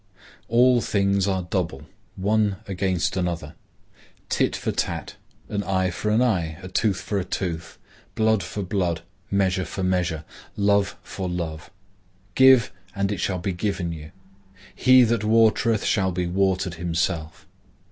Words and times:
All 0.47 0.81
things 0.81 1.27
are 1.27 1.43
double, 1.47 1.85
one 2.15 2.55
against 2.67 3.15
another.—Tit 3.15 4.55
for 4.55 4.71
tat; 4.71 5.13
an 5.47 5.61
eye 5.61 5.91
for 5.91 6.09
an 6.09 6.23
eye; 6.23 6.57
a 6.63 6.69
tooth 6.69 6.99
for 6.99 7.19
a 7.19 7.23
tooth; 7.23 7.77
blood 8.15 8.41
for 8.41 8.63
blood; 8.63 9.03
measure 9.29 9.63
for 9.63 9.83
measure; 9.83 10.23
love 10.57 10.97
for 11.03 11.29
love.—Give 11.29 12.71
and 12.95 13.11
it 13.11 13.19
shall 13.19 13.37
be 13.37 13.53
given 13.53 13.91
you.—He 13.91 15.03
that 15.03 15.23
watereth 15.23 15.85
shall 15.85 16.11
be 16.11 16.25
watered 16.25 16.73
himself. 16.73 17.45